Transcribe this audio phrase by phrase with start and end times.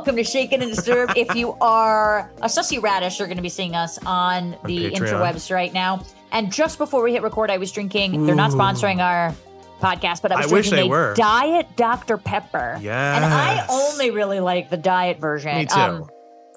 [0.00, 1.12] welcome to Shaken and Disturbed.
[1.14, 4.96] if you are a sussy radish, you're going to be seeing us on the Patreon.
[4.96, 6.02] interwebs right now.
[6.32, 8.24] And just before we hit record, I was drinking.
[8.24, 9.34] They're not sponsoring our
[9.78, 11.14] podcast, but I was I wish drinking they a were.
[11.16, 12.78] Diet Dr Pepper.
[12.80, 15.54] And I only really like the diet version.
[15.54, 15.78] Me too.
[15.78, 16.08] Um,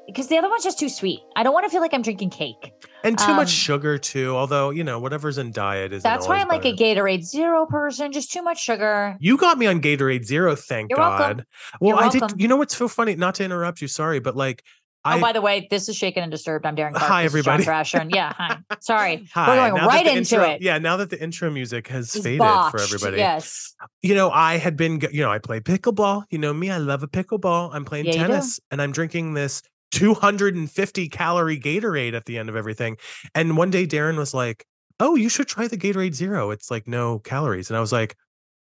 [0.08, 1.20] because the other one's just too sweet.
[1.36, 2.72] I don't want to feel like I'm drinking cake.
[3.04, 4.36] and too um, much sugar too.
[4.36, 6.04] Although you know whatever's in diet is.
[6.04, 8.11] That's why I'm like a Gatorade Zero person.
[8.11, 9.16] Just too much sugar.
[9.20, 11.20] You got me on Gatorade Zero, thank You're God.
[11.20, 11.46] welcome.
[11.80, 12.28] Well, You're I welcome.
[12.30, 12.42] did.
[12.42, 13.16] You know what's so funny?
[13.16, 14.64] Not to interrupt you, sorry, but like,
[15.06, 16.66] I oh, by the way, this is Shaken and Disturbed.
[16.66, 17.04] I'm Daryn Carp.
[17.04, 17.64] Hi, is John everybody.
[17.66, 17.97] Thrasher.
[17.97, 18.58] And yeah, hi.
[18.80, 19.28] Sorry.
[19.33, 20.61] hi, We're going now right into intro- it.
[20.61, 22.72] Yeah, now that the intro music has It's faded botched.
[22.72, 23.18] for everybody.
[23.18, 23.75] Yes.
[24.02, 25.02] You know, I had been.
[25.11, 26.24] You know, I play pickleball.
[26.30, 26.72] You know me.
[26.72, 27.72] I love a pickleball.
[27.74, 29.61] I'm playing Yeah, tennis, and I'm drinking this
[29.93, 32.97] 250 calorie Gatorade at the end of everything.
[33.36, 34.66] And one day, Daryn was like,
[34.99, 36.52] "Oh, you should try the Gatorade Zero.
[36.52, 38.16] It's like no calories." And I was like.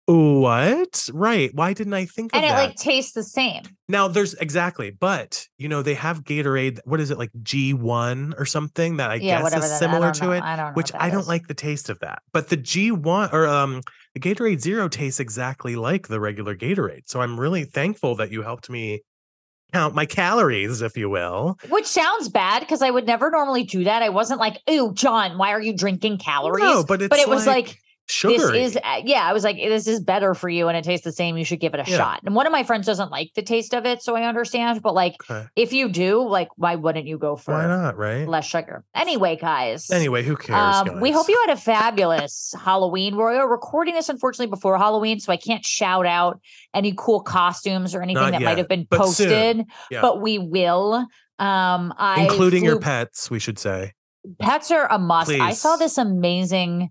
[0.07, 1.09] What?
[1.13, 1.55] Right.
[1.55, 2.57] Why didn't I think of And it that?
[2.69, 3.63] like tastes the same.
[3.89, 8.45] Now there's exactly, but you know, they have Gatorade, what is it like G1 or
[8.45, 10.33] something that I yeah, guess is that, similar to know.
[10.33, 10.73] it, I don't know.
[10.73, 11.29] which I don't is.
[11.29, 12.23] like the taste of that.
[12.33, 13.83] But the G1 or um
[14.15, 17.03] the Gatorade Zero tastes exactly like the regular Gatorade.
[17.07, 19.03] So I'm really thankful that you helped me
[19.73, 21.59] count my calories, if you will.
[21.69, 24.03] Which sounds bad because I would never normally do that.
[24.03, 27.29] I wasn't like, "Ooh, John, why are you drinking calories?" No, but it's but it
[27.29, 27.80] was like,
[28.11, 28.53] sugar.
[28.53, 29.23] this is uh, yeah.
[29.25, 31.37] I was like, this is better for you, and it tastes the same.
[31.37, 31.97] You should give it a Yeah.
[31.97, 32.21] shot.
[32.25, 34.83] And one of my friends doesn't like the taste of it, so I understand.
[34.83, 35.47] But like, okay.
[35.57, 38.29] if you do, like, why wouldn't you go for Why not, right?
[38.29, 38.85] less sugar?
[38.95, 39.91] Anyway, guys.
[39.91, 40.89] Anyway, who cares?
[40.89, 43.17] Um, we hope you had a fabulous Halloween.
[43.17, 46.41] We're recording this unfortunately before Halloween, so I can't shout out
[46.75, 50.01] any cool costumes or anything Not that yet, might have been but posted, Yeah.
[50.03, 51.07] but we will.
[51.39, 53.95] Um, I including your pets, we should say.
[54.39, 55.31] pets are a must.
[55.31, 56.91] I saw this amazing.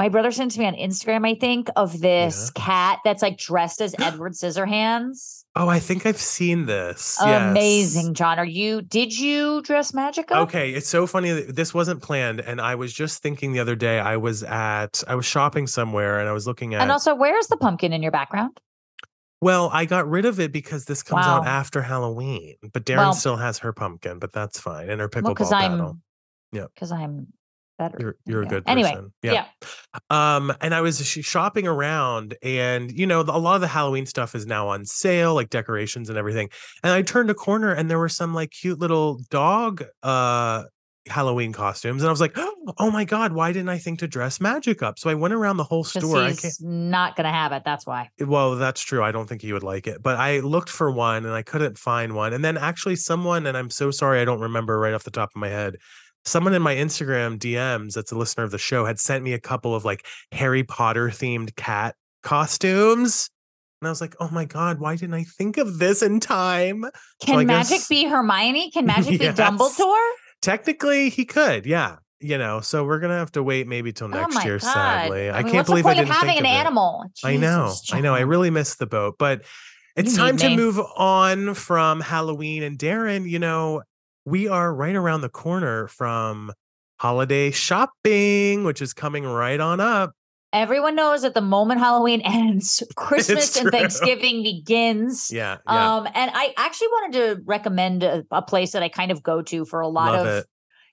[0.00, 3.82] My brother sent to me on Instagram, I think, of this cat that's like dressed
[3.82, 5.44] as Edward Scissorhands.
[5.54, 7.18] Oh, I think I've seen this.
[7.20, 7.50] Yes.
[7.50, 8.38] Amazing, John.
[8.38, 8.80] Are you?
[8.80, 10.48] Did you dress magic up?
[10.48, 13.76] Okay, it's so funny that this wasn't planned, and I was just thinking the other
[13.76, 13.98] day.
[14.00, 16.80] I was at, I was shopping somewhere, and I was looking at.
[16.80, 18.58] And also, where's the pumpkin in your background?
[19.42, 23.12] well, I got rid of it because this comes out after Halloween, but Daryn Well-
[23.12, 25.80] still has her pumpkin, but that's fine, and her Well, pickleball because battle.
[25.88, 26.02] I'm.
[26.52, 26.66] Yeah.
[26.74, 27.34] Because I'm
[27.80, 27.96] better.
[27.98, 29.12] You're you're a good Anyway, person.
[29.22, 29.46] yeah.
[30.10, 34.34] Um, and I was shopping around, and you know, a lot of the Halloween stuff
[34.36, 36.48] is now on sale, like decorations and everything.
[36.84, 40.64] And I turned a corner, and there were some like cute little dog uh
[41.08, 42.36] Halloween costumes, and I was like,
[42.78, 45.56] "Oh my god, why didn't I think to dress Magic up?" So I went around
[45.56, 46.18] the whole store.
[46.18, 46.40] I can't.
[46.42, 47.62] he's not going to have it.
[47.64, 48.10] That's why.
[48.20, 49.02] Well, that's true.
[49.02, 51.78] I don't think he would like it, but I looked for one and I couldn't
[51.78, 52.32] find one.
[52.34, 55.30] And then actually, someone, and I'm so sorry, I don't remember right off the top
[55.34, 55.76] of my head.
[56.24, 59.40] Someone in my Instagram DMs, that's a listener of the show, had sent me a
[59.40, 63.30] couple of like Harry Potter themed cat costumes.
[63.80, 66.84] And I was like, oh my God, why didn't I think of this in time?
[67.24, 68.70] Can I magic guess- be Hermione?
[68.70, 69.36] Can magic Yes.
[69.36, 70.10] be Dumbledore?
[70.42, 71.64] Technically, he could.
[71.66, 71.96] Yeah.
[72.22, 74.58] You know, so we're going to have to wait maybe till oh next oh year,
[74.58, 74.72] God.
[74.74, 75.30] sadly.
[75.30, 76.54] I, mean, can't believe I didn't having think an of it.
[76.54, 77.04] animal?
[77.24, 77.68] I know.
[77.70, 78.14] Jesus, I know.
[78.14, 79.42] I really missed the boat, but
[79.96, 82.62] it's You time to move on from Halloween.
[82.62, 83.82] And Daryn, you know,
[84.24, 86.52] we are right around the corner from
[86.98, 90.12] holiday shopping, which is coming right on up.
[90.52, 93.70] Everyone knows that the moment Halloween ends, Christmas and.
[93.70, 95.30] Thanksgiving begins.
[95.30, 95.58] Yeah.
[95.66, 95.96] Yeah.
[95.96, 99.42] Um, and I actually wanted to recommend a, a place that I kind of go
[99.42, 100.32] to for a lot Love of.
[100.38, 100.46] it.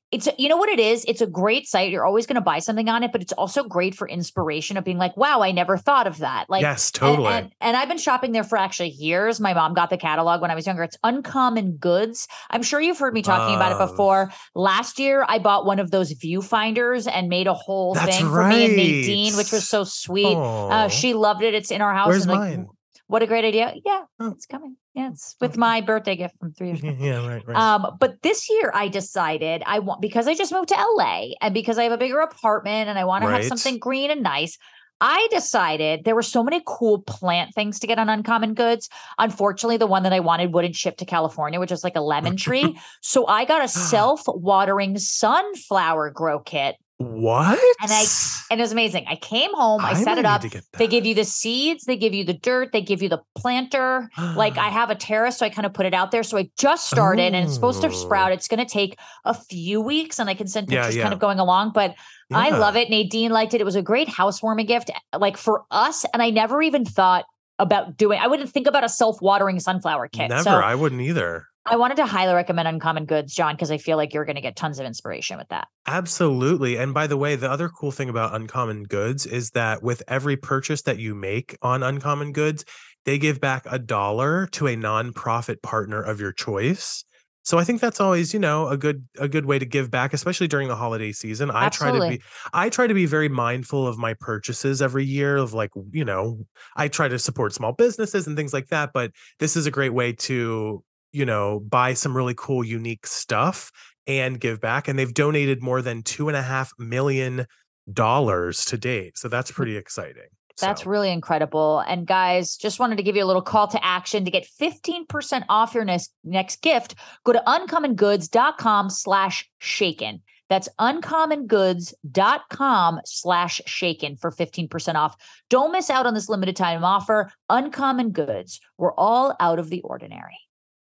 [0.09, 1.03] It's you know what it is.
[1.05, 1.91] It's a great site.
[1.91, 4.85] You're always going to buy something on it, but it's also great for inspiration of
[4.85, 7.33] being like, "Wow, I never thought of that." Like, yes, totally.
[7.33, 9.41] And, and I've been shopping there for actually years.
[9.41, 10.83] My mom got the catalog when I was younger.
[10.83, 12.29] It's Uncommon Goods.
[12.49, 14.31] I'm sure you've heard me talking about it before.
[14.55, 18.65] Last year, I bought one of those viewfinders and made a whole thing for me
[18.65, 18.75] and.
[18.77, 20.35] Nadine, which was so sweet.
[20.37, 21.53] Uh, she loved it.
[21.53, 22.07] It's in our house.
[22.07, 22.67] Where's and, like, mine?
[23.07, 23.73] What a great idea.
[23.85, 24.31] Yeah, Oh.
[24.31, 24.77] it's coming.
[24.97, 26.95] Yeah, it's with my birthday gift from three years ago.
[26.99, 27.55] yeah, right, right.
[27.55, 31.53] Um, but this year I decided I want because I just moved to LA and
[31.53, 34.57] because I have a bigger apartment and I want to have something green and nice.
[34.99, 38.89] I decided there were so many cool plant things to get on Uncommon Goods.
[39.19, 42.35] Unfortunately, the one that I wanted wouldn't ship to California, which is like a lemon
[42.35, 42.79] tree.
[43.03, 46.75] so I got a self-watering sunflower grow kit.
[46.97, 47.59] What?
[47.81, 48.05] and I-
[48.49, 49.05] And it was amazing.
[49.07, 50.41] I came home, I, I set it up.
[50.41, 53.01] need to get They give you the seeds, they give you the dirt, they give
[53.03, 54.09] you the planter.
[54.35, 56.23] Like I have a terrace, so I kind of put it out there.
[56.23, 58.31] So I just started and it's supposed to sprout.
[58.31, 61.03] It's going to take a few weeks and I can send pictures yeah.
[61.03, 61.71] kind of going along.
[61.73, 61.95] But
[62.31, 62.89] I love it.
[62.89, 63.61] Nadine liked it.
[63.61, 66.05] It was a great housewarming gift, like for us.
[66.13, 67.25] And I never even thought
[67.59, 70.29] about doing, I wouldn't think about a self watering sunflower kit.
[70.29, 70.43] Never.
[70.43, 71.45] So I wouldn't either.
[71.69, 74.41] I wanted to highly recommend Uncommon Goods, John, because I feel like you're going to
[74.41, 75.67] get tons of inspiration with that.
[75.85, 76.77] Absolutely.
[76.77, 80.37] And by the way, the other cool thing about Uncommon Goods is that with every
[80.37, 82.63] purchase that you make on Uncommon Goods,
[83.05, 87.03] they give back a dollar to a nonprofit partner of your choice.
[87.43, 90.13] So I think that's always, you know, a good a good way to give back,
[90.13, 91.49] especially during the holiday season.
[91.49, 91.99] I Absolutely.
[91.99, 95.53] try to be I try to be very mindful of my purchases every year of
[95.53, 99.55] like, you know, I try to support small businesses and things like that, but this
[99.55, 103.71] is a great way to, you know, buy some really cool unique stuff
[104.05, 104.87] and give back.
[104.87, 107.45] And they've donated more than two and a half million
[107.91, 109.17] dollars to date.
[109.17, 109.55] So that's hmm.
[109.55, 110.27] pretty exciting.
[110.59, 111.79] That's So- really incredible.
[111.79, 115.43] And guys, just wanted to give you a little call to action to get 15%
[115.49, 116.95] off your next, next gift.
[117.23, 120.23] Go to uncommongoods.com slash shaken.
[120.49, 125.17] That's uncommongoods.com slash shaken for 15% off.
[125.49, 127.29] Don't miss out on this limited time offer.
[127.49, 128.61] Uncommon Goods.
[128.77, 130.37] We're all out of the ordinary.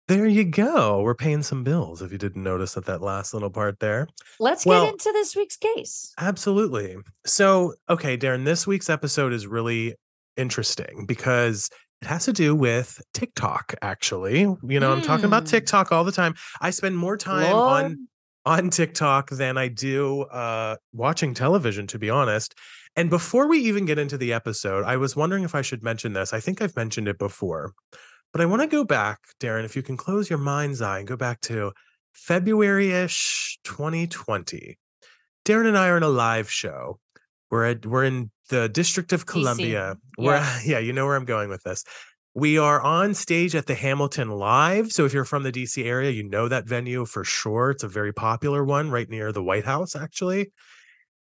[0.09, 1.03] There you go.
[1.03, 4.09] We're paying some bills if you didn't notice at that last little part there.
[4.41, 6.13] Let's Well- get into this week's case.
[6.19, 6.97] Absolutely.
[7.27, 9.95] So, okay, Daryn, this week's episode is really
[10.39, 11.69] interesting because
[12.01, 14.41] it has to do with TikTok, actually.
[14.67, 15.49] You know, I'm talking about Mm.
[15.51, 16.35] TikTok all the time.
[16.61, 17.85] I spend more time Lord.
[17.85, 18.09] on
[18.47, 22.55] on TikTok than I do uh watching television, to be honest.
[22.97, 26.15] And before we even get into the episode, I was wondering if I should mention
[26.15, 26.33] this.
[26.33, 27.73] I think I've mentioned it before.
[28.33, 31.09] But I want to go back, Daryn, if you can close your mind's eye and
[31.09, 31.73] go back to
[32.13, 34.79] February-ish 2020.
[35.45, 36.99] Daryn and I are in a live show.
[37.51, 39.97] We're at, we're in the District of Columbia.
[40.19, 41.85] We're yeah, you know where I'm going with this.
[42.35, 44.93] We are on stage at the Hamilton Live.
[44.93, 47.71] So if you're from the DC area, you know that venue for sure.
[47.71, 50.53] It's a very popular one right near the White House, actually.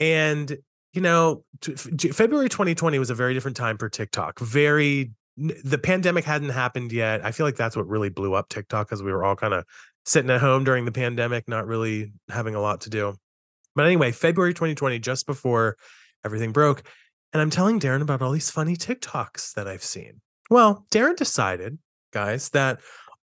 [0.01, 0.57] And
[0.93, 4.39] you know, t- f- J- February 2020 was a very different time for TikTok.
[4.39, 7.25] Very the pandemic hadn't happened yet.
[7.25, 9.65] I feel like that's what really blew up TikTok because we were all kind of
[10.05, 13.15] sitting at home during the pandemic, not really having a lot to do.
[13.75, 15.77] But anyway, February 2020, just before
[16.25, 16.83] everything broke,
[17.33, 20.21] and I'm telling Daryn about all these funny TikToks that I've seen.
[20.51, 21.79] Well, Daryn decided,
[22.13, 22.81] guys, that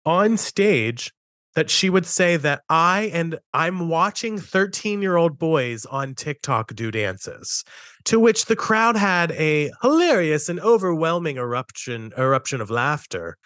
[0.06, 1.12] on stage
[1.58, 6.72] that she would say that I and I'm watching 13 year old boys on TikTok
[6.76, 7.64] do dances,
[8.04, 13.38] to which the crowd had a hilarious and overwhelming eruption eruption of laughter,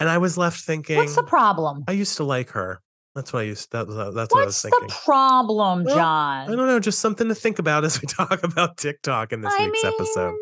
[0.00, 1.84] and I was left thinking, What's the problem?
[1.86, 2.80] I used to like her.
[3.14, 3.70] That's what I used.
[3.70, 4.80] That was uh, that's what I was thinking.
[4.82, 6.50] What's the problem, Well, John?
[6.50, 9.54] I don't know, just something to think about as we talk about TikTok in this
[9.56, 10.34] I week's episode.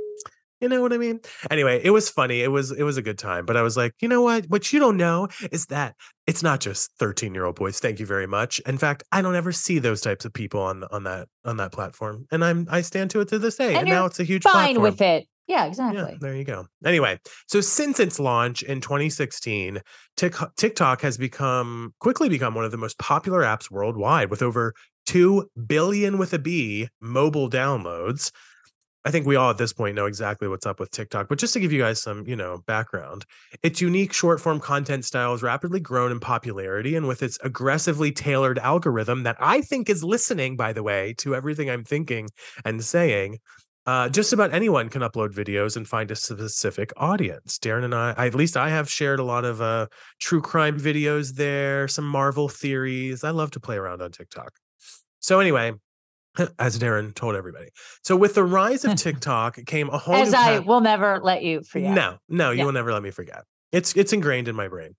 [0.60, 1.20] You know what I mean?
[1.50, 2.40] Anyway, it was funny.
[2.43, 3.46] It was it was a good time.
[3.46, 4.46] But I was like, you know what?
[4.49, 5.94] What you don't know is that
[6.26, 7.78] it's not just 13-year-old boys.
[7.81, 8.58] Thank you very much.
[8.66, 11.72] In fact, I don't ever see those types of people on on that on that
[11.72, 12.26] platform.
[12.32, 13.69] And I'm I stand to it to this day.
[13.69, 14.82] And And, now it's a huge Fine platform.
[14.82, 15.26] with it.
[15.46, 16.19] Yeah, Yeah, exactly.
[16.20, 16.66] there you go.
[16.84, 19.81] Anyway, so since its launch in 2016,
[20.16, 24.75] TikTok has become quickly become one of the most popular apps worldwide with over
[25.06, 28.31] 2 billion with a B mobile downloads.
[29.05, 31.53] I think we all at this point know exactly what's up with TikTok, but just
[31.55, 33.25] to give you guys some, you know, background,
[33.62, 38.11] its unique short form content style has rapidly grown in popularity and with its aggressively
[38.11, 42.29] tailored algorithm that I think is listening, by the way, to everything I'm thinking
[42.65, 43.39] and saying,
[43.87, 47.59] uh, just about anyone can upload videos and find a specific audience.
[47.59, 49.87] Daryn and I, at least I have shared a lot of uh,
[50.21, 53.25] true crime videos there, some Marvel theories.
[53.25, 54.53] I love to play around on TikTok.
[55.21, 55.73] So, anyway,
[56.59, 57.69] as Daryn told everybody.
[58.05, 61.63] So, with the rise of TikTok came a whole As I will never let you
[61.63, 61.95] forget.
[61.95, 62.65] no, no, you Yeah.
[62.65, 63.45] will never let me forget.
[63.73, 64.97] It's it's ingrained in my brain.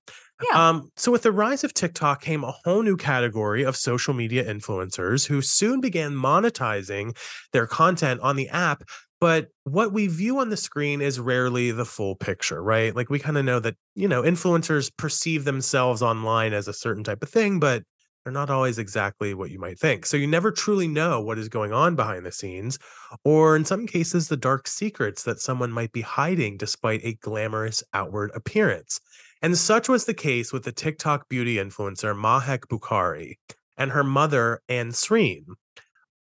[0.52, 0.70] Yeah.
[0.70, 4.46] Um, so with the rise of TikTok came a whole new category of social media
[4.46, 7.18] influencers who soon began monetizing
[7.52, 8.84] their content on the app.
[9.20, 12.96] But what we view on the screen is rarely the full picture, right?
[12.96, 17.04] Like we kind of know that, you know, influencers perceive themselves online as a certain
[17.04, 17.84] type of thing, but
[18.24, 20.06] they're not always exactly what you might think.
[20.06, 22.78] So you never truly know what is going on behind the scenes,
[23.24, 27.84] or in some cases, the dark secrets that someone might be hiding despite a glamorous
[27.94, 29.00] outward appearance.
[29.42, 33.36] And such was the case with the TikTok beauty influencer Mahek Bukhari
[33.78, 35.46] and her mother, Ansreen,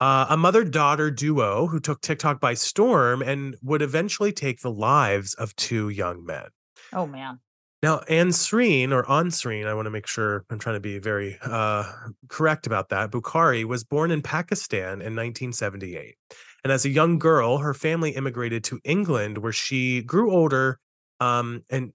[0.00, 4.70] uh, a mother daughter duo who took TikTok by storm and would eventually take the
[4.70, 6.48] lives of two young men.
[6.92, 7.40] Oh man.
[7.82, 11.90] Now, Ansreen or Ansreen, I want to make sure I'm trying to be very uh,
[12.28, 13.10] correct about that.
[13.10, 16.16] Bukhari was born in Pakistan in 1978.
[16.64, 20.78] And as a young girl, her family immigrated to England where she grew older.
[21.20, 21.92] Um, and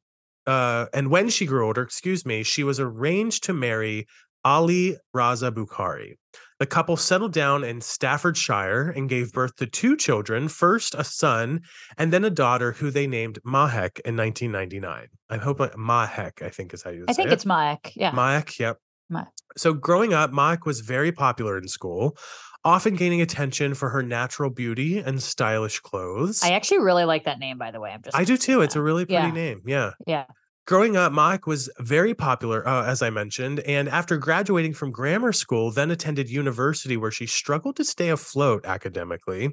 [0.47, 4.07] uh, and when she grew older, excuse me, she was arranged to marry
[4.43, 6.15] Ali Raza Bukhari.
[6.61, 11.61] The couple settled down in Staffordshire and gave birth to two children, first a son
[11.97, 15.07] and then a daughter who they named Mahek in 1999.
[15.31, 17.09] I hope Mahek, I think is how you say it.
[17.09, 17.33] I think it.
[17.33, 17.93] it's Mayak.
[17.95, 18.11] Yeah.
[18.11, 18.77] Mahek, yep.
[19.11, 19.29] Mahek.
[19.57, 22.15] So growing up, Mahek was very popular in school.
[22.63, 26.43] often gaining attention for her natural beauty and stylish clothes.
[26.43, 27.89] I actually really like that name, by the way.
[27.89, 28.61] I'm just I do too.
[28.61, 29.31] It's a really pretty Yeah.
[29.31, 29.61] name.
[29.65, 29.91] Yeah.
[30.05, 30.25] yeah.
[30.67, 35.33] Growing up, Mahek was very popular, uh, as I mentioned, and after graduating from grammar
[35.33, 39.51] school, then attended university where she struggled to stay afloat academically.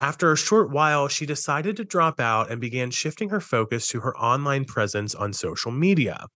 [0.00, 4.00] After a short while, she decided to drop out and began shifting her focus to
[4.00, 6.26] her online presence on social media.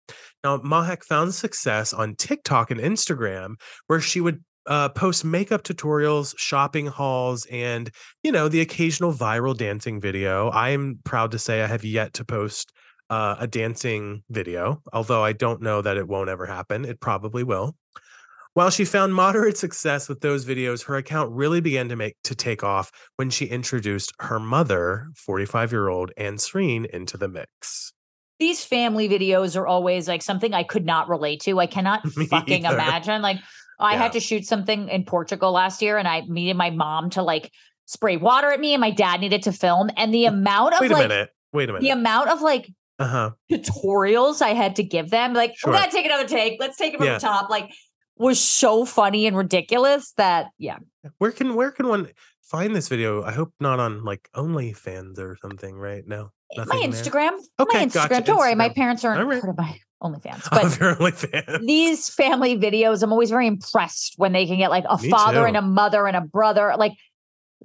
[0.42, 3.56] Now, Mahek found success on TikTok and Instagram,
[3.88, 7.90] where she would uh, post makeup tutorials, shopping hauls, and,
[8.22, 10.48] you know, the occasional viral dancing video.
[10.48, 12.72] I am proud to say I have yet to post
[13.10, 16.84] uh, a dancing video, although I don't know that it won't ever happen.
[16.84, 17.76] It probably will.
[18.54, 22.34] While she found moderate success with those videos, her account really began to make to
[22.34, 27.92] take off when she introduced her mother, 45-year-old Ansreen, into the mix.
[28.40, 31.60] These family videos are always like something I could not relate to.
[31.60, 32.74] I cannot Me fucking either.
[32.74, 33.22] imagine.
[33.22, 33.38] Like
[33.78, 33.98] I Yeah.
[34.02, 37.52] had to shoot something in Portugal last year and I needed my mom to like
[37.86, 39.88] spray water at me and my dad needed to film.
[39.96, 41.30] And the amount of Wait a like minute.
[41.52, 41.82] Wait a minute.
[41.82, 43.30] the amount of like Uh-huh.
[43.50, 45.72] tutorials I had to give them, like, Sure.
[45.72, 46.58] we gotta take another take.
[46.60, 47.14] Let's take it from Yeah.
[47.14, 47.48] the top.
[47.50, 47.70] Like
[48.16, 50.78] was so funny and ridiculous that yeah.
[51.18, 52.08] Where can where can one
[52.42, 53.22] find this video?
[53.22, 56.02] I hope not on like OnlyFans or something, right?
[56.06, 56.30] No.
[56.56, 56.80] my there?
[56.88, 57.38] Instagram.
[57.60, 58.08] Okay, my Instagram.
[58.08, 59.40] gotcha, Don't worry, my parents aren't right.
[59.40, 60.48] part of my OnlyFans.
[60.52, 60.64] Oh, But
[60.98, 61.66] OnlyFans.
[61.66, 65.40] these family videos, I'm always very impressed when they can get like a Me father
[65.40, 65.44] too.
[65.44, 66.74] and a mother and a brother.
[66.78, 66.92] Like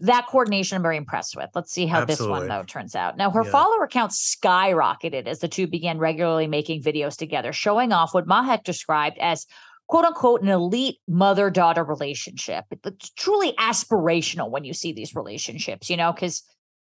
[0.04, 1.50] that coordination, I'm very impressed with.
[1.56, 3.16] Let's see how this one though turns out.
[3.18, 3.52] Now, her Yeah.
[3.52, 8.64] follower count skyrocketed as the two began regularly making videos together, showing off what Mahek
[8.64, 9.46] described as
[9.88, 12.66] quote unquote an elite mother daughter relationship.
[12.72, 16.44] It's truly aspirational when you see these relationships, you know, because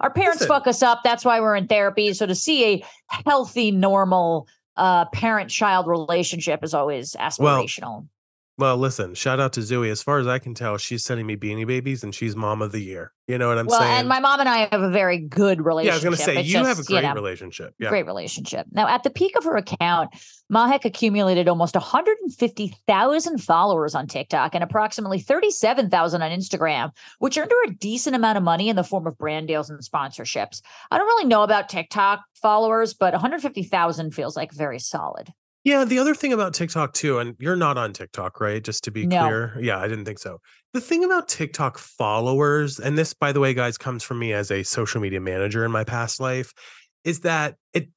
[0.01, 0.55] our parents Listen.
[0.55, 1.01] fuck us up.
[1.03, 2.13] That's why we're in therapy.
[2.13, 2.85] So to see a
[3.27, 4.47] healthy, normal
[4.77, 7.81] uh, parent child relationship is always aspirational.
[7.81, 8.07] Well,
[8.59, 9.89] listen, shout out to Zoe.
[9.91, 12.73] As far as I can tell, she's sending me beanie babies and she's mom of
[12.73, 13.13] the year.
[13.29, 13.93] You know what I'm well, saying?
[13.93, 16.03] and my mom and I have a very good relationship.
[16.03, 17.75] yeah, I was gonna say It's you have a just, you great know, relationship.
[17.79, 17.91] Yeah.
[17.91, 18.67] Great relationship.
[18.73, 20.11] Now, at the peak of her account,
[20.51, 27.71] Mahek accumulated almost 150,000 followers on TikTok and approximately 37,000 on Instagram, which earned her
[27.71, 30.63] a decent amount of money in the form of brand deals and sponsorships.
[30.91, 35.33] I don't really know about TikTok followers, but 150,000 feels like very solid.
[35.69, 38.65] Yeah, the other thing about TikTok too, and you're not on TikTok, right?
[38.65, 39.19] Just to be No.
[39.19, 39.59] clear.
[39.61, 40.39] Yeah, I didn't think so.
[40.73, 44.51] The thing about TikTok followers, and this, by the way, guys, comes from me as
[44.51, 46.55] a social media manager in my past life,
[47.05, 47.89] is that it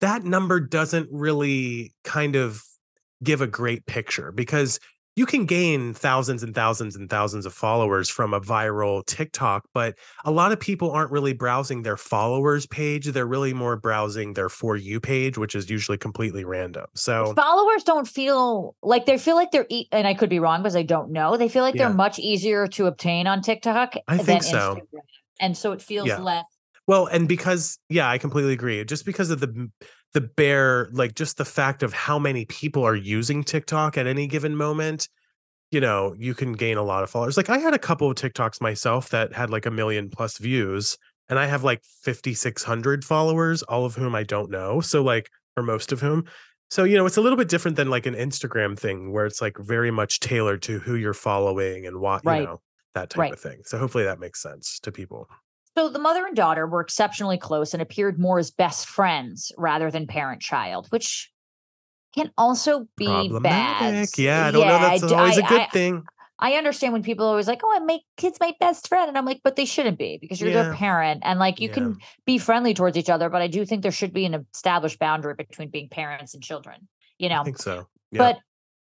[0.00, 2.64] that number doesn't really kind of
[3.22, 4.80] give a great picture because
[5.16, 9.96] you can gain thousands and thousands and thousands of followers from a viral TikTok, but
[10.24, 13.06] a lot of people aren't really browsing their followers page.
[13.06, 16.86] They're really more browsing their For You page, which is usually completely random.
[16.94, 20.62] So, Followers don't feel like they feel like they're, e- and I could be wrong
[20.62, 21.36] because I don't know.
[21.36, 21.88] They feel like Yeah.
[21.88, 24.76] they're much easier to obtain on TikTok I than think so.
[24.76, 25.00] Instagram.
[25.40, 26.18] And so it feels Yeah.
[26.20, 26.44] less.
[26.86, 28.84] Well, and because yeah, I completely agree.
[28.84, 29.70] Just because of the
[30.12, 34.26] the bare like just the fact of how many people are using TikTok at any
[34.26, 35.08] given moment,
[35.70, 37.36] you know, you can gain a lot of followers.
[37.36, 40.98] Like I had a couple of TikToks myself that had like a million plus views,
[41.28, 44.80] and I have like 5600 followers, all of whom I don't know.
[44.80, 46.24] So like or most of whom.
[46.70, 49.40] So, you know, it's a little bit different than like an Instagram thing where it's
[49.40, 52.40] like very much tailored to who you're following and what, Right.
[52.40, 52.60] you know,
[52.94, 53.32] that type Right.
[53.32, 53.62] of thing.
[53.64, 55.28] So hopefully that makes sense to people.
[55.76, 59.90] So the mother and daughter were exceptionally close and appeared more as best friends rather
[59.90, 61.30] than parent child, which
[62.14, 63.06] can also be
[63.40, 64.08] bad.
[64.18, 64.78] Yeah, I don't know.
[64.80, 66.02] That's d- always a I- good I- thing.
[66.42, 69.18] I understand when people are always like, "Oh, I make kids my best friend," and
[69.18, 71.74] I'm like, "But they shouldn't be because you're their parent, and like you Yeah.
[71.74, 74.98] can be friendly towards each other." But I do think there should be an established
[74.98, 76.88] boundary between being parents and children.
[77.18, 77.86] You know, I think so.
[78.10, 78.18] Yeah.
[78.18, 78.38] but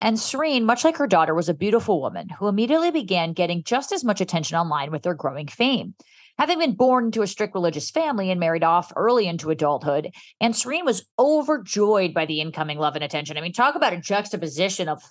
[0.03, 4.03] Ansreen, much like her daughter, was a beautiful woman who immediately began getting just as
[4.05, 5.95] much attention online with her growing fame.
[6.39, 10.11] Having been born into a strict religious family and married off early into adulthood,
[10.43, 13.37] Ansreen was overjoyed by the incoming love and attention.
[13.37, 15.03] I mean, talk about a juxtaposition of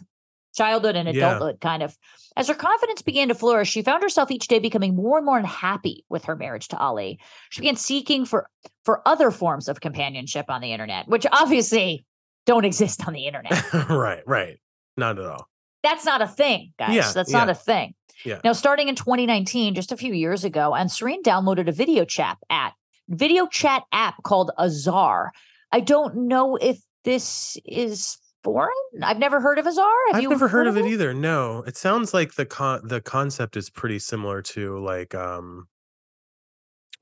[0.56, 1.28] childhood and Yeah.
[1.30, 1.98] adulthood, kind of.
[2.36, 5.38] As her confidence began to flourish, she found herself each day becoming more and more
[5.38, 7.20] unhappy with her marriage to Ali.
[7.50, 8.50] She began seeking for
[8.84, 12.06] for other forms of companionship on the internet, which obviously
[12.46, 13.64] don't exist on the internet.
[13.90, 14.58] right, right.
[14.98, 15.48] Not at all.
[15.84, 16.96] That's not a thing, guys.
[16.96, 17.94] Yeah, That's not a thing.
[18.26, 18.40] Yeah.
[18.44, 22.74] Now, starting in 2019, just a few years ago, Ansreen downloaded a video chat app,
[23.10, 25.32] video chat app called Azar.
[25.72, 28.70] I don't know if this is foreign.
[29.02, 29.92] I've never heard of Azar.
[30.08, 31.14] Have I've you never heard of it either.
[31.14, 35.68] No, it sounds like the con- the concept is pretty similar to like um,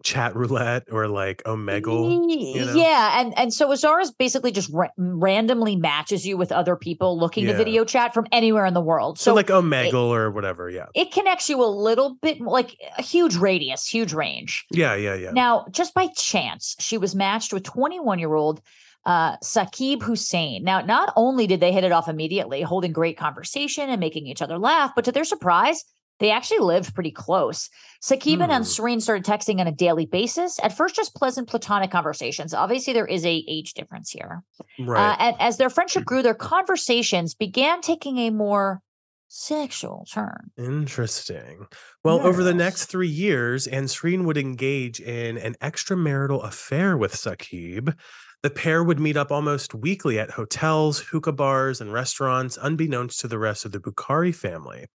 [0.04, 2.30] chat roulette or like Omegle.
[2.56, 2.74] You know?
[2.74, 7.46] Yeah, and and so Azara's basically just ra- randomly matches you with other people looking
[7.46, 7.52] Yeah.
[7.54, 9.20] to video chat from anywhere in the world.
[9.20, 10.70] So, So, like Omegle or whatever.
[10.70, 10.86] Yeah.
[10.96, 14.66] it connects you a little bit, like a huge radius, huge range.
[14.72, 14.96] Yeah.
[14.96, 15.16] Yeah.
[15.16, 15.32] Yeah.
[15.32, 18.62] Now, just by chance, she was matched with 21 year old
[19.06, 20.64] uh, Saqib Hussain.
[20.64, 24.42] Now, not only did they hit it off immediately, holding great conversation and making each
[24.44, 25.84] other laugh, but to their surprise,
[26.22, 27.70] they actually lived pretty close.
[28.02, 28.44] Saqib Hmm.
[28.44, 30.58] and Ansreen started texting on a daily basis.
[30.64, 32.54] At first, just pleasant platonic conversations.
[32.54, 34.44] Obviously, there is a age difference here.
[34.80, 35.12] right.
[35.12, 38.82] Uh, and as their friendship grew, their conversations began taking a more
[39.28, 40.52] sexual turn.
[40.58, 41.66] Interesting.
[42.04, 47.96] Well, over the next three years, Ansreen would engage in an extramarital affair with Saqib.
[48.44, 53.28] The pair would meet up almost weekly at hotels, hookah bars, and restaurants, unbeknownst to
[53.28, 54.88] the rest of the Bukhari family.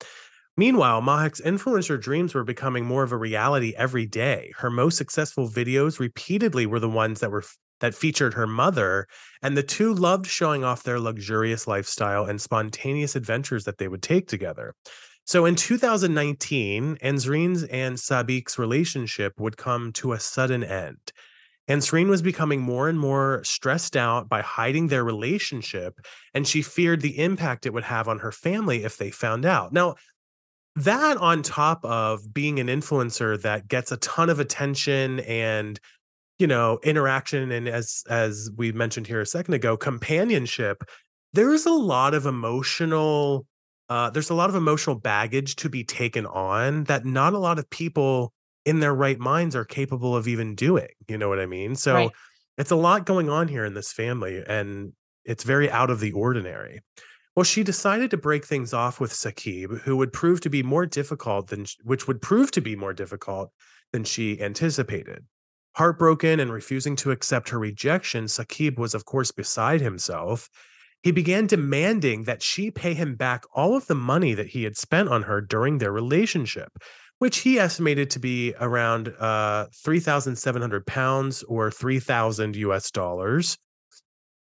[0.56, 4.52] Meanwhile, Mahek's influencer dreams were becoming more of a reality every day.
[4.58, 7.44] Her most successful videos repeatedly were the ones that were
[7.80, 9.06] that featured her mother,
[9.42, 14.02] and the two loved showing off their luxurious lifestyle and spontaneous adventures that they would
[14.02, 14.74] take together.
[15.26, 21.12] So in 2019, Ansreen's and Sabiq's relationship would come to a sudden end.
[21.68, 25.94] Ansreen was becoming more and more stressed out by hiding their relationship,
[26.34, 29.72] and she feared the impact it would have on her family if they found out.
[29.72, 29.94] Now,
[30.76, 35.78] that on top of being an influencer that gets a ton of attention and
[36.38, 40.82] you know interaction and as as we mentioned here a second ago companionship
[41.32, 43.46] there's a lot of emotional
[43.88, 47.58] uh there's a lot of emotional baggage to be taken on that not a lot
[47.58, 48.32] of people
[48.64, 51.94] in their right minds are capable of even doing you know what i mean so
[51.94, 52.10] Right.
[52.58, 54.92] it's a lot going on here in this family and
[55.24, 56.80] it's very out of the ordinary
[57.36, 60.86] well, she decided to break things off with Saqib, who would prove to be more
[60.86, 63.50] difficult than which would prove to be more difficult
[63.92, 65.24] than she anticipated.
[65.76, 70.48] Heartbroken and refusing to accept her rejection, Saqib was, of course, beside himself.
[71.02, 74.76] He began demanding that she pay him back all of the money that he had
[74.76, 76.70] spent on her during their relationship,
[77.18, 83.58] which he estimated to be around uh, 3,700 pounds or 3,000 US dollars.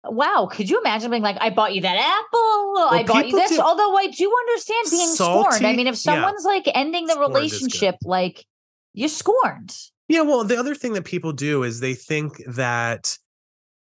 [0.04, 3.50] Wow, could you imagine being like, I bought you that apple, I bought you this?
[3.52, 5.64] do- Although I do understand being scorned.
[5.64, 6.12] I mean, if yeah.
[6.12, 8.44] someone's like ending the relationship, like
[8.92, 9.76] you're scorned.
[10.09, 13.18] Yeah, well, the other thing that people do is they think that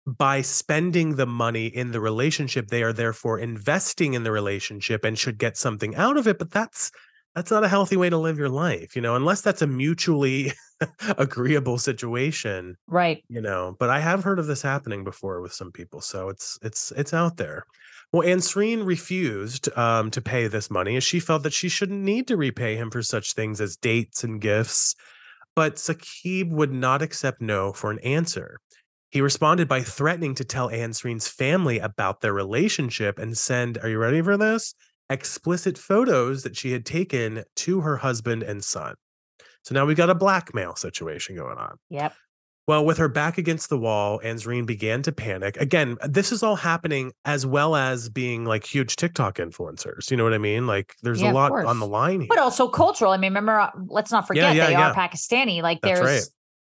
[0.06, 5.18] by spending the money in the relationship, they are therefore investing in the relationship and
[5.18, 6.38] should get something out of it.
[6.38, 6.90] But that's
[7.34, 10.52] that's not a healthy way to live your life, you know, unless that's a mutually
[11.18, 13.24] agreeable situation, Right.
[13.28, 13.74] you know.
[13.80, 17.12] But I have heard of this happening before with some people, so it's it's it's
[17.14, 17.64] out there.
[18.14, 22.28] Well, Ansreen refused um, to pay this money as she felt that she shouldn't need
[22.28, 24.94] to repay him for such things as dates and gifts.
[25.56, 28.60] But Saqib would not accept no for an answer.
[29.10, 33.98] He responded by threatening to tell Ansreen's family about their relationship and send, are you
[33.98, 34.76] ready for this?
[35.10, 38.94] Explicit photos that she had taken to her husband and son.
[39.64, 41.78] So now we've got a blackmail situation going on.
[41.90, 42.14] Yep.
[42.66, 45.58] Well, with her back against the wall, Ansreen began to panic.
[45.58, 50.10] Again, this is all happening as well as being like huge TikTok influencers.
[50.10, 50.66] You know what I mean?
[50.66, 52.28] Like there's Yeah, a lot on the line here.
[52.28, 53.12] But also cultural.
[53.12, 54.90] I mean, remember, uh, let's not forget yeah, they yeah.
[54.90, 55.60] are Pakistani.
[55.60, 56.22] Like That's there's right.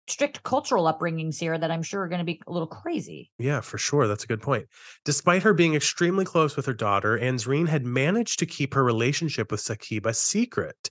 [0.08, 3.30] strict cultural upbringings here that I'm sure are going to be a little crazy.
[3.38, 4.08] Yeah, for sure.
[4.08, 4.68] That's a good point.
[5.04, 9.50] Despite her being extremely close with her daughter, Ansreen had managed to keep her relationship
[9.52, 10.90] with Saqib a secret.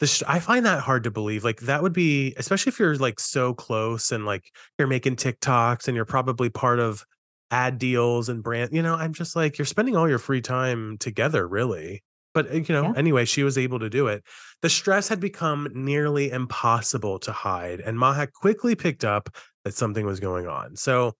[0.00, 1.44] The sh- I find that hard to believe.
[1.44, 5.86] Like that would be, especially if you're like so close and like you're making TikToks
[5.88, 7.04] and you're probably part of
[7.50, 8.70] ad deals and brand.
[8.72, 12.02] You know, I'm just like you're spending all your free time together, really.
[12.34, 12.92] But uh, you know, Yeah.
[12.96, 14.24] anyway, she was able to do it.
[14.62, 19.28] The stress had become nearly impossible to hide, and Mahek quickly picked up
[19.64, 20.74] that something was going on.
[20.76, 21.12] So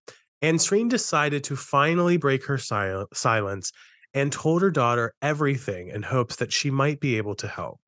[0.42, 3.70] Ansreen decided to finally break her sil- silence
[4.12, 7.80] and told her daughter everything in hopes that she might be able to help.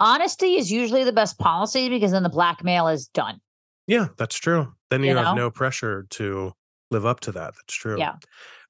[0.00, 3.40] Honesty is usually the best policy because then the blackmail is done.
[3.86, 4.72] Yeah, that's true.
[4.90, 6.52] Then you, You have no pressure to
[6.90, 7.54] live up to that.
[7.54, 7.98] That's true.
[7.98, 8.14] Yeah.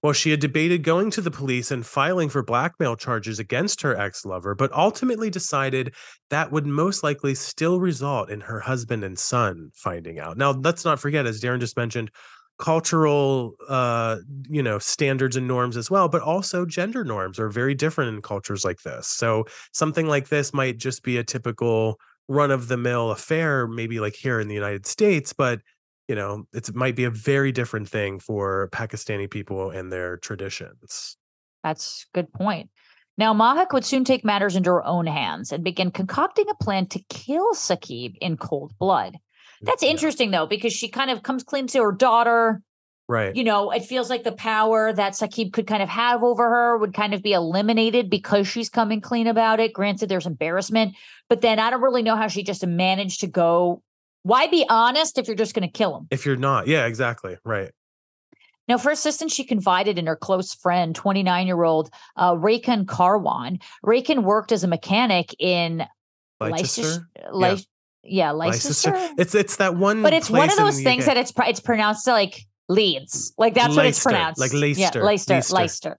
[0.03, 3.95] Well, she had debated going to the police and filing for blackmail charges against her
[3.97, 5.95] ex lover, but ultimately decided
[6.31, 10.38] that would most likely still result in her husband and son finding out.
[10.38, 12.11] Now, let's not forget, as Daryn just mentioned,
[12.61, 14.18] cultural uh
[14.49, 18.23] you know standards and norms as well but also gender norms are very different in
[18.23, 22.77] cultures like this so something like this might just be a typical run of the
[22.77, 25.61] mill affair maybe like here in the United States but
[26.07, 31.16] you know it might be a very different thing for Pakistani people and their traditions
[31.62, 32.70] That's good point.
[33.18, 36.87] Now, Mahek would soon take matters into her own hands and begin concocting a plan
[36.87, 39.18] to kill Saqib in cold blood.
[39.61, 39.90] That's Yeah.
[39.90, 42.62] interesting though, because she kind of comes clean to her daughter.
[43.09, 43.35] Right.
[43.35, 46.79] You know, it feels like the power that Saqib could kind of have over her
[46.79, 49.73] would kind of be eliminated because she's coming clean about it.
[49.73, 50.94] Granted, there's embarrassment,
[51.29, 53.83] but then I don't really know how she just managed to go.
[54.23, 56.07] Why be honest if you're just going to kill him?
[56.11, 57.37] if you're not, yeah, exactly.
[57.44, 57.70] Right.
[58.68, 63.61] Now, for assistance, she confided in her close friend, 29 year old uh, Rakan Karwan.
[63.85, 65.85] Rakan worked as a mechanic in
[66.38, 66.83] Leicester.
[66.83, 67.09] Leicester.
[67.33, 67.66] Leic-
[68.03, 68.91] yeah, Leicester.
[68.91, 69.15] Leicester.
[69.19, 70.03] It's it's that one.
[70.03, 73.33] But it's one of those things that it's it's pronounced like Leeds.
[73.37, 74.41] Like that's what it's pronounced.
[74.41, 75.35] like Yeah, Leicester, Leicester.
[75.35, 75.55] Leicester.
[75.55, 75.99] Leicester.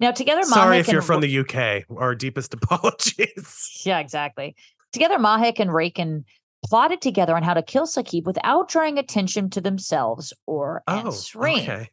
[0.00, 1.84] Now together, Sorry if you're and from the UK.
[1.96, 3.82] Our deepest apologies.
[3.84, 4.56] Yeah, exactly.
[4.92, 6.24] Together, Mahek and Rakan
[6.64, 11.90] plotted together on how to kill Saqib without drawing attention to themselves or Oh, okay.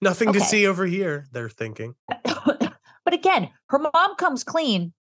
[0.00, 1.26] Nothing to see over here.
[1.32, 1.94] They're thinking.
[2.24, 4.92] but again, her mom comes clean.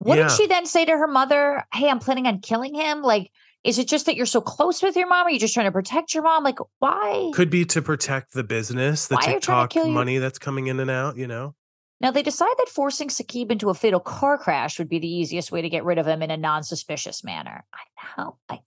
[0.00, 0.36] Wouldn't Yeah.
[0.36, 3.02] she then say to her mother, Hey, I'm planning on killing him?
[3.02, 3.30] Like,
[3.64, 5.26] is it just that you're so close with your mom?
[5.26, 6.44] Are you just trying to protect your mom?
[6.44, 7.30] Like, why?
[7.34, 10.38] Could be to protect the business, the Why are you trying to TikTok money that's
[10.38, 11.16] coming in and out.
[11.16, 11.54] You know.
[12.00, 15.50] Now, they decide that forcing Saqib into a fatal car crash would be the easiest
[15.50, 17.64] way to get rid of him in a non suspicious manner.
[17.74, 18.38] I know.
[18.48, 18.60] I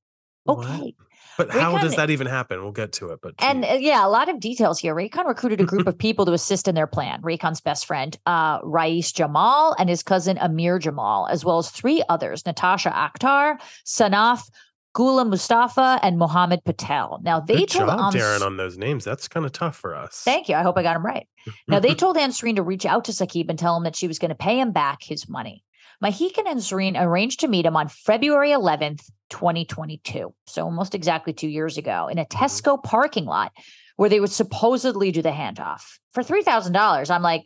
[0.43, 0.93] What?
[1.37, 2.61] But how does that even happen?
[2.61, 3.19] We'll get to it.
[3.21, 4.95] But And uh, yeah, a lot of details here.
[4.95, 7.21] Rekan recruited a group of people to assist in their plan.
[7.21, 12.03] Rekan's best friend, uh, Raees Jamal, and his cousin Amir Jamal, as well as three
[12.09, 14.49] others Natasha Akhtar, Sanaf,
[14.93, 17.19] Gula Mustafa, and Mohammed Patel.
[17.23, 19.05] Now, they good told job, Daryn, on those names.
[19.05, 20.21] That's kind of tough for us.
[20.25, 20.55] Thank you.
[20.55, 21.27] I hope I got him right.
[21.67, 24.19] Now, they told Ansreen to reach out to Saqib and tell him that she was
[24.19, 25.63] going to pay him back his money.
[26.03, 30.33] Mahek and Ansreen arranged to meet him on February 11th, 2022.
[30.47, 32.43] So almost exactly two years ago in a Mm-hmm.
[32.43, 33.51] Tesco parking lot
[33.97, 35.81] where they would supposedly do the handoff.
[36.13, 37.43] For $3,000, I'm like,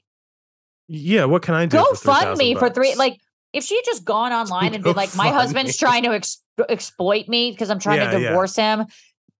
[0.87, 1.77] Yeah, what can I do?
[1.77, 2.95] go for fund me 3,000 for three.
[2.95, 3.17] Like,
[3.51, 6.41] if she had just gone online and been like, my husband's me." trying to ex-
[6.69, 8.27] exploit me because I'm trying Yeah, to yeah.
[8.29, 8.85] divorce him,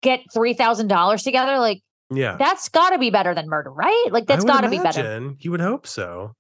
[0.02, 4.06] get $3,000 together, like, yeah, that's got to be better than murder, right?
[4.12, 5.34] Like, that's got to be better.
[5.40, 6.36] You would hope so.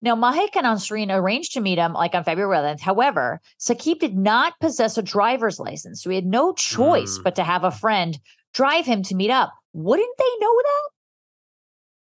[0.00, 2.80] Now, Mahek and Ansreen arranged to meet him like on February 11th.
[2.80, 7.24] However, Saqib did not possess a driver's license, so he had no choice Mm.
[7.24, 8.18] but to have a friend
[8.54, 9.52] drive him to meet up.
[9.72, 10.88] Wouldn't they know that?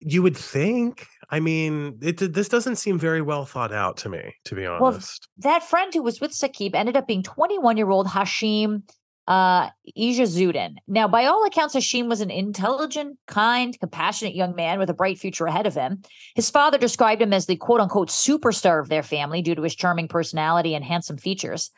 [0.01, 1.07] You would think.
[1.31, 5.29] I mean, it this doesn't seem very well thought out to me, to be honest.
[5.43, 5.53] Well.
[5.53, 8.83] That friend who was with Saqib ended up being 21 year old Hashim
[9.29, 10.77] uh, Ijazuddin.
[10.89, 15.19] Now, by all accounts, Hashim was an intelligent, kind, compassionate young man with a bright
[15.19, 16.03] future ahead of him.
[16.35, 19.77] His father described him as the quote unquote superstar of their family due to his
[19.77, 21.71] charming personality and handsome features.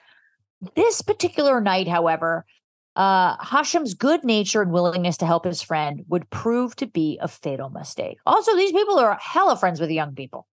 [0.77, 2.47] This particular night, however,
[2.95, 7.27] uh, Hashim's good nature and willingness to help his friend would prove to be a
[7.27, 8.19] fatal mistake.
[8.27, 10.47] Also, these people are hella friends with young people.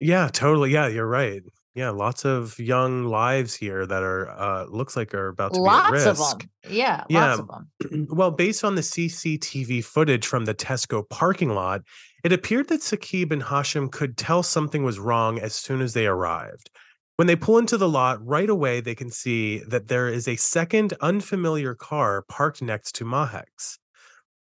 [0.00, 0.70] yeah, totally.
[0.70, 1.42] Yeah, you're right.
[1.76, 5.68] Yeah, lots of young lives here that are uh looks like are about to be
[5.68, 6.06] at risk.
[6.06, 6.50] of them.
[6.70, 7.34] Yeah, Yeah.
[7.34, 8.06] lots of them.
[8.10, 11.82] well, based on the CCTV footage from the Tesco parking lot,
[12.24, 16.06] it appeared that Saqib and Hashim could tell something was wrong as soon as they
[16.06, 16.70] arrived.
[17.16, 20.36] When they pull into the lot, right away they can see that there is a
[20.36, 23.78] second unfamiliar car parked next to Mahek's.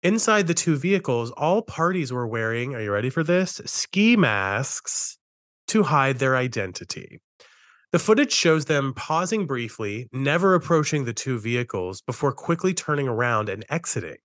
[0.05, 3.61] Inside the two vehicles, all parties were wearing, are you ready for this?
[3.65, 5.19] Ski masks
[5.69, 7.21] to hide their identity.
[7.95, 13.49] The footage shows them pausing briefly, never approaching the two vehicles before quickly turning around
[13.49, 14.17] and exiting.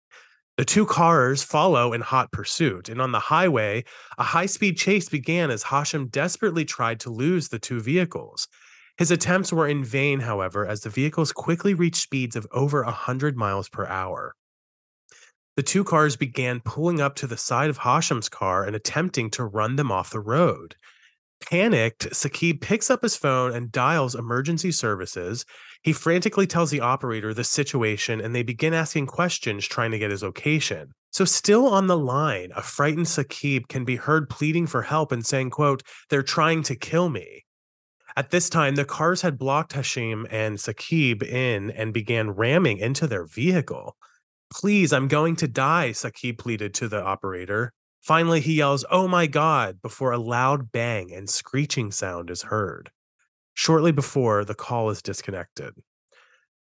[0.57, 3.83] The two cars follow in hot pursuit, and on the highway,
[4.17, 8.47] a high speed chase began as Hashim desperately tried to lose the two vehicles.
[8.97, 13.37] His attempts were in vain, however, as the vehicles quickly reached speeds of over 100
[13.37, 14.33] miles per hour.
[15.57, 19.45] The two cars began pulling up to the side of Hashim's car and attempting to
[19.45, 20.73] run them off the road.
[21.41, 25.45] Panicked, Saqib picks up his phone and dials emergency services.
[25.81, 30.11] He frantically tells the operator the situation and they begin asking questions trying to get
[30.11, 30.93] his location.
[31.11, 35.25] So still on the line, a frightened Saqib can be heard pleading for help and
[35.25, 37.45] saying, quote, they're trying to kill me.
[38.15, 43.07] At this time, the cars had blocked Hashim and Saqib in and began ramming into
[43.07, 43.95] their vehicle.
[44.51, 47.71] Please, I'm going to die, Saqib pleaded to the operator.
[48.01, 52.91] Finally, he yells, Oh my God, before a loud bang and screeching sound is heard.
[53.53, 55.73] Shortly before, the call is disconnected.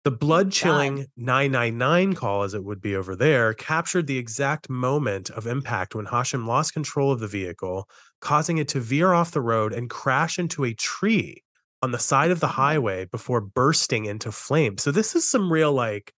[0.04, 5.30] The blood chilling 999 call, as it would be over there, captured the exact moment
[5.30, 7.88] of impact when Hashim lost control of the vehicle,
[8.20, 11.44] causing it to veer off the road and crash into a tree
[11.82, 12.56] on the side of the mm-hmm.
[12.56, 14.82] highway before bursting into flames.
[14.82, 16.12] So, this is some real, like,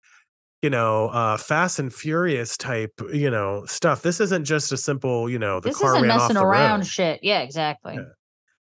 [0.64, 4.00] you know, uh, Fast and Furious type, you know, stuff.
[4.00, 6.80] This isn't just a simple, you know, the this car ran off messing the around
[6.80, 6.86] road.
[6.86, 7.20] shit.
[7.22, 7.96] Yeah, exactly.
[7.96, 8.04] Yeah.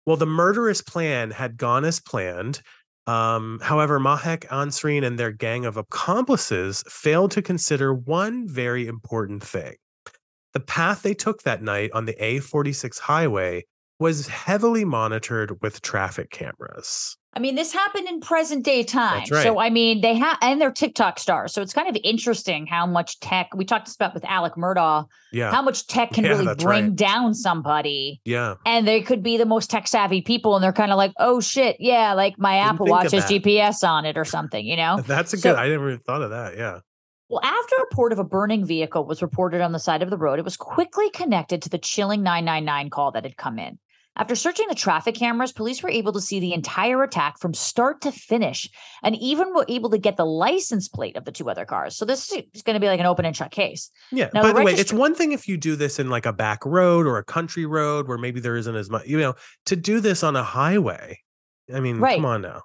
[0.05, 2.61] Well, the murderous plan had gone as planned.
[3.07, 9.41] Um, however, Mahek, Ansreen, and their gang of accomplices failed to consider one very important
[9.41, 9.75] thing.
[10.51, 13.63] The path they took that night on the A46 highway
[14.01, 17.15] was heavily monitored with traffic cameras.
[17.35, 19.23] I mean, this happened in present day time.
[19.29, 19.43] Right.
[19.43, 21.53] So, I mean, they have, and they're TikTok stars.
[21.53, 25.51] So it's kind of interesting how much tech we talked about with Alex Murdaugh, Yeah.
[25.51, 26.95] how much tech can Yeah, really bring right.
[26.95, 28.21] down somebody.
[28.23, 28.55] yeah.
[28.65, 30.55] And they could be the most tech savvy people.
[30.55, 33.25] And they're kind of like, oh shit, yeah, like my Didn't Apple Watch has.
[33.25, 35.01] GPS on it or something, you know?
[35.05, 35.59] That's a So- good.
[35.59, 36.55] I never even thought of that.
[36.57, 36.79] Yeah.
[37.27, 40.17] Well, after a report of a burning vehicle was reported on the side of the
[40.17, 43.79] road, it was quickly connected to the chilling 999 call that had come in.
[44.17, 48.01] After searching the traffic cameras, police were able to see the entire attack from start
[48.01, 48.69] to finish
[49.03, 51.97] and even were able to get the license plate of the two other cars.
[51.97, 53.91] So this is going to be like an open and shut case.
[54.11, 54.29] Yeah.
[54.33, 56.31] Now, By the the way, it's one thing if you do this in like a
[56.33, 59.33] back road or a country road where maybe there isn't as much, you know,
[59.65, 61.19] to do this on a highway.
[61.73, 62.15] I mean, Right.
[62.15, 62.61] come on now.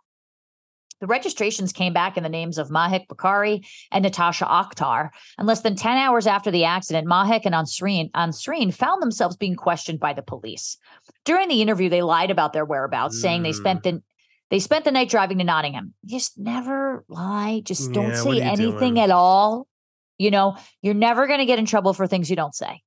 [1.00, 5.10] The registrations came back in the names of Mahek Bukhari and Natasha Akhtar.
[5.38, 9.56] And less than 10 hours after the accident, Mahek and Ansreen, Ansreen found themselves being
[9.56, 10.76] questioned by the police.
[11.24, 13.56] During the interview, they lied about their whereabouts, saying they Mm.
[13.56, 14.02] spent the
[14.50, 15.94] they spent the night driving to Nottingham.
[16.04, 17.62] Just never lie.
[17.64, 18.98] Just don't Yeah, say anything doing?
[18.98, 19.68] at all.
[20.18, 22.82] You know, you're never going to get in trouble for things you don't say.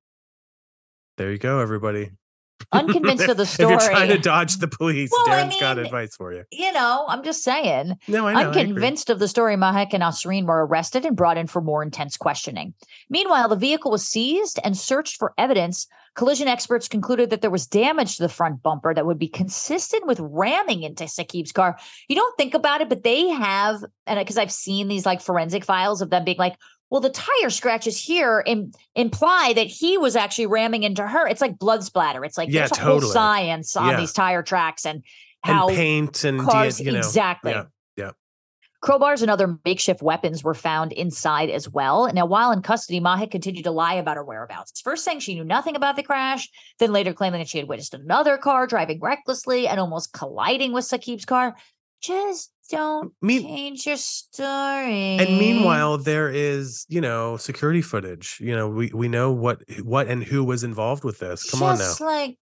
[1.15, 2.11] There you go, everybody.
[2.71, 3.63] Unconvinced of the story.
[3.73, 6.43] If you're trying to dodge the police, Well, I Dan's got mean, advice for you.
[6.51, 7.97] You know, I'm just saying.
[8.07, 8.51] No, I know.
[8.51, 12.17] I of the story, Mahek and Ansreen were arrested and brought in for more intense
[12.17, 12.73] questioning.
[13.09, 15.87] Meanwhile, the vehicle was seized and searched for evidence.
[16.15, 20.05] Collision experts concluded that there was damage to the front bumper that would be consistent
[20.05, 21.77] with ramming into Saqib's car.
[22.07, 25.65] You don't think about it, but they have, and because I've seen these like forensic
[25.65, 26.55] files of them being like,
[26.89, 31.27] well, the tire scratches here Im- imply that he was actually ramming into her.
[31.27, 32.23] It's like blood splatter.
[32.23, 33.99] It's like Yeah, there's a whole science on Yeah.
[33.99, 35.03] these tire tracks and
[35.43, 37.51] And how paint and, cars you know, exactly.
[37.51, 37.63] yeah,
[37.97, 38.11] yeah.
[38.83, 42.11] Crowbars and other makeshift weapons were found inside as well.
[42.13, 44.79] Now, while in custody, Mahek continued to lie about her whereabouts.
[44.81, 46.47] First saying she knew nothing about the crash,
[46.79, 50.85] then later claiming that she had witnessed another car driving recklessly and almost colliding with
[50.85, 51.55] Saqib's car.
[52.01, 55.17] Just don't Mean- change your story.
[55.17, 58.37] And meanwhile, there is, you know, security footage.
[58.39, 61.49] You know, we we know what what and who was involved with this.
[61.49, 61.83] Come on now.
[61.85, 62.37] Just like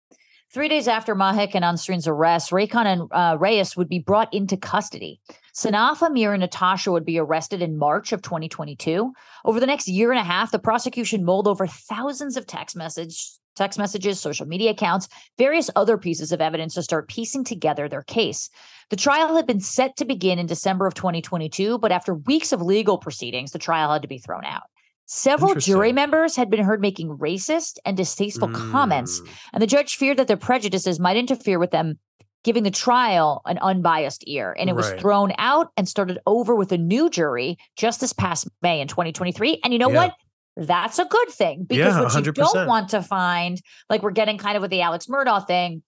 [0.54, 4.58] three days after Mahek and Ansreen's arrest, Rekan and uh, Reyes would be brought into
[4.58, 5.20] custody.
[5.56, 9.12] Sanafa, Amir, and Natasha would be arrested in March of 2022.
[9.44, 13.32] Over the next year and a half, the prosecution mulled over thousands of text message
[13.56, 18.04] text messages, social media accounts, various other pieces of evidence to start piecing together their
[18.04, 18.50] case.
[18.90, 22.62] The trial had been set to begin in December of 2022, but after weeks of
[22.62, 24.64] legal proceedings, the trial had to be thrown out.
[25.06, 29.96] Several jury members had been heard making racist and distasteful comments Mm, and the judge
[29.96, 32.00] feared that their prejudices might interfere with them
[32.44, 34.56] giving the trial an unbiased ear.
[34.58, 38.48] And it was thrown out and started over with a new jury just this past
[38.62, 39.60] May in 2023.
[39.64, 39.98] And you know Yeah.
[39.98, 40.16] what?
[40.58, 42.36] That's a good thing because Yeah, what you 100%.
[42.36, 45.82] don't want to find, like we're getting kind of with the Alex Murdaugh thing,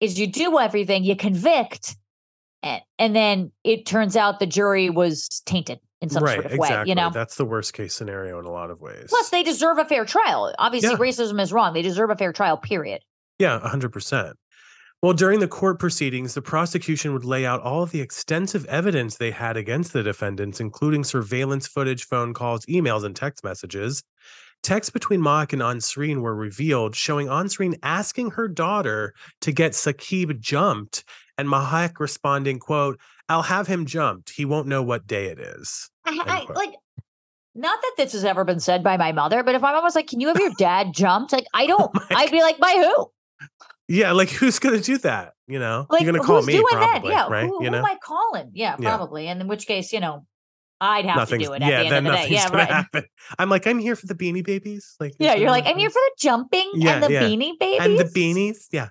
[0.00, 1.96] is you do everything, you convict,
[2.62, 6.52] and, and then it turns out the jury was tainted in some right, sort of
[6.52, 6.76] exactly.
[6.76, 7.10] way, you know?
[7.10, 9.06] That's the worst case scenario in a lot of ways.
[9.08, 10.54] Plus, they deserve a fair trial.
[10.58, 10.96] Obviously, Yeah.
[10.96, 11.72] racism is wrong.
[11.72, 13.02] They deserve a fair trial, period.
[13.38, 14.34] Yeah, 100%.
[15.02, 19.16] Well, during the court proceedings, the prosecution would lay out all of the extensive evidence
[19.16, 24.02] they had against the defendants, including surveillance footage, phone calls, emails, and text messages.
[24.62, 30.40] Texts between Mock and Ansreen were revealed, showing Ansreen asking her daughter to get Saqib
[30.40, 31.04] jumped,
[31.36, 34.30] and Mahek responding, quote, I'll have him jumped.
[34.30, 35.90] He won't know what day it is.
[36.04, 36.74] I, I like
[37.54, 39.94] not that this has ever been said by my mother, but if my mom was
[39.94, 41.94] like, "Can you have your dad jumped?" Like, I oh don't.
[41.94, 43.10] my I'd be like, "By who?"
[43.88, 45.34] Yeah, like who's gonna do that?
[45.46, 45.86] You know?
[45.88, 47.28] Like, You're gonna call me doing probably, that?
[47.28, 47.46] Yeah, right?
[47.46, 47.78] who, you know?
[47.78, 48.50] am I calling?
[48.54, 48.96] Yeah, Yeah.
[48.96, 49.28] probably.
[49.28, 50.26] And in which case, you know,
[50.80, 52.34] I'd have nothing's to do it at yeah, the then end of the day.
[52.34, 52.68] nothing's Yeah, right.
[52.68, 53.04] happen.
[53.38, 54.94] I'm like, I'm here for the beanie babies.
[55.00, 57.22] Like Yeah, you're like, I'm here for the jumping Yeah, and the yeah.
[57.22, 58.66] beanie babies and the beanies.
[58.72, 58.88] Yeah.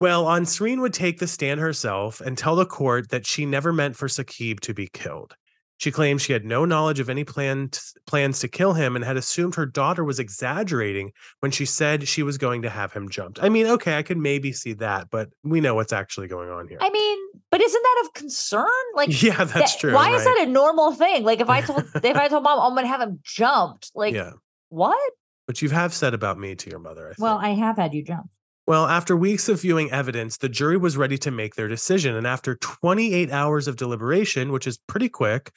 [0.00, 3.96] Well, Ansreen would take the stand herself and tell the court that she never meant
[3.96, 5.34] for Saqib to be killed.
[5.78, 7.70] She claimed she had no knowledge of any plan
[8.06, 12.22] plans to kill him and had assumed her daughter was exaggerating when she said she
[12.22, 13.42] was going to have him jumped.
[13.42, 16.66] I mean, okay, I could maybe see that, but we know what's actually going on
[16.66, 16.78] here.
[16.80, 17.18] I mean,
[17.50, 18.66] but isn't that of concern?
[18.94, 19.94] Like, yeah, that's that- true.
[19.94, 21.24] Why is that a normal thing?
[21.24, 24.32] Like, if I told if I told mom I'm gonna have him jumped, like, yeah,
[24.70, 24.98] what?
[25.46, 27.06] but you have said about me to your mother.
[27.06, 27.20] I think.
[27.20, 28.35] Well, I have had you jumped.
[28.66, 32.16] Well, after weeks of viewing evidence, the jury was ready to make their decision.
[32.16, 35.52] And after 28 hours of deliberation, which is pretty quick,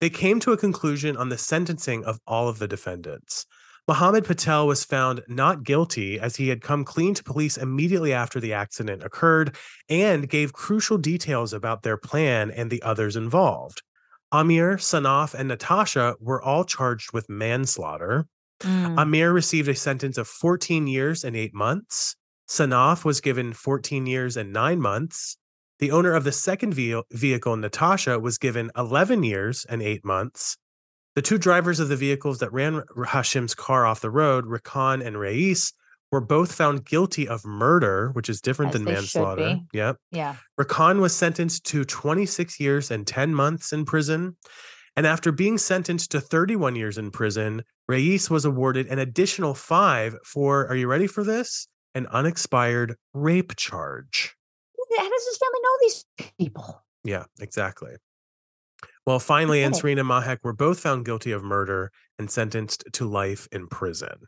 [0.00, 3.46] they came to a conclusion on the sentencing of all of the defendants.
[3.86, 8.38] Mohammed Patel was found not guilty as he had come clean to police immediately after
[8.38, 9.56] the accident occurred
[9.88, 13.82] and gave crucial details about their plan and the others involved.
[14.30, 18.26] Amir, Sanaf, and Natasha were all charged with manslaughter.
[18.60, 19.00] Mm.
[19.00, 22.14] Amir received a sentence of 14 years and eight months.
[22.48, 25.36] Sanaf was given 14 years and nine months.
[25.78, 30.56] The owner of the second vehicle, Natasha, was given 11 years and eight months.
[31.14, 35.16] The two drivers of the vehicles that ran Hashim's car off the road, Rakan and
[35.18, 35.72] Raees,
[36.10, 39.58] were both found guilty of murder, which is different As than manslaughter.
[39.72, 39.96] Yep.
[40.10, 40.36] yeah.
[40.58, 44.36] Rakan was sentenced to 26 years and 10 months in prison.
[44.96, 50.16] And after being sentenced to 31 years in prison, Raees was awarded an additional five
[50.24, 51.68] for, are you ready for this?
[51.94, 54.36] An unexpired rape charge.
[54.96, 56.04] How does his family know these
[56.38, 56.82] people?
[57.04, 57.96] Yeah, exactly.
[59.06, 63.66] Well, finally, and Mahek were both found guilty of murder and sentenced to life in
[63.66, 64.18] prison.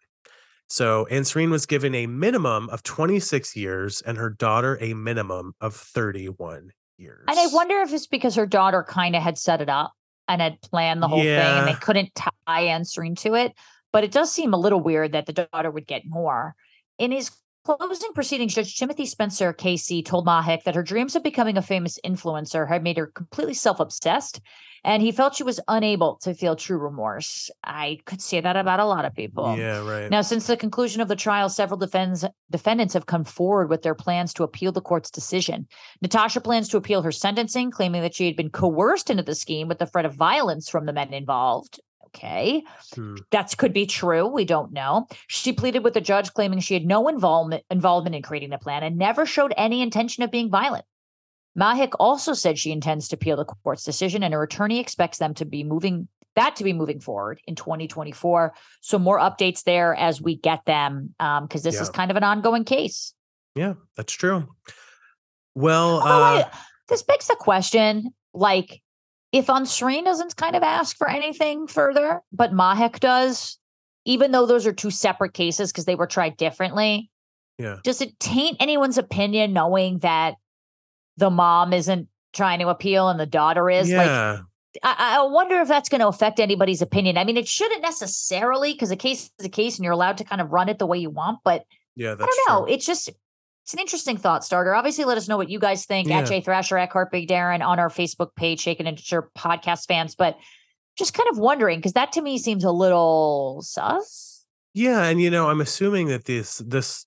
[0.69, 5.75] So Ansreen was given a minimum of 26 years and her daughter a minimum of
[5.75, 7.25] 31 years.
[7.29, 9.93] And I wonder if it's because her daughter kind of had set it up
[10.29, 13.53] and had planned the whole thing and they couldn't tie Ansreen to it.
[13.93, 16.55] But it does seem a little weird that the daughter would get more.
[16.99, 17.33] In his
[17.65, 21.99] closing proceedings, Judge Timothy Spencer Casey told Mahek that her dreams of becoming a famous
[22.05, 24.41] influencer had made her completely self obsessed.
[24.83, 27.51] And he felt she was unable to feel true remorse.
[27.63, 29.57] I could say that about a lot of people.
[29.59, 30.11] Yeah, right.
[30.11, 33.95] Now, since the conclusion of the trial, several defends, defendants have come forward with their
[33.95, 35.69] plans to appeal the court's decision.
[36.01, 39.69] Natasha plans to appeal her sentencing, claiming that she had been coerced into the scheme
[39.69, 41.79] with the threat of violence from the men involved.
[42.15, 43.15] Okay, Hmm.
[43.31, 44.27] that could be true.
[44.27, 45.07] We don't know.
[45.29, 48.83] She pleaded with the judge, claiming she had no involvement involvement in creating the plan
[48.83, 50.85] and never showed any intention of being violent.
[51.59, 55.35] Mahek also said she intends to appeal the court's decision, and her attorney expects them
[55.35, 58.55] to be moving that to be moving forward in 2024.
[58.81, 62.65] So more updates there as we get them, because this is kind of an ongoing
[62.65, 63.15] case.
[63.57, 64.47] Yeah, that's true.
[65.57, 66.51] Well, I- uh,
[66.89, 68.81] this begs the question, like,
[69.33, 73.59] if Ansreen doesn't kind of ask for anything further, but Mahek does,
[74.05, 77.11] even though those are two separate cases because they were tried differently,
[77.59, 77.77] yeah.
[77.85, 80.35] does it taint anyone's opinion knowing that
[81.17, 83.91] the mom isn't trying to appeal and the daughter is?
[83.91, 84.41] Like, Yeah.
[84.85, 87.19] I, I wonder if that's going to affect anybody's opinion.
[87.19, 90.25] I mean, it shouldn't necessarily because a case is a case and you're allowed to
[90.25, 91.41] kind of run it the way you want.
[91.45, 91.65] But
[91.97, 92.65] yeah, I don't know.
[92.65, 92.75] true.
[92.75, 93.11] It's just
[93.71, 94.75] it's an interesting thought starter.
[94.75, 96.19] Obviously, let us know what you guys think Yeah.
[96.19, 100.17] at Jay Thrasher at CarpeDaryn on our Facebook page, Shaken and Sure podcast fans.
[100.17, 100.37] But
[100.99, 104.45] just kind of wondering because that to me seems a little sus.
[104.75, 107.07] Yeah, and you know, I'm assuming that this this